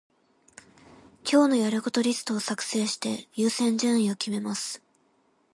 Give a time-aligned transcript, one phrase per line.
[1.23, 4.81] 今日のやることリストを作成して、優先順位を決めます。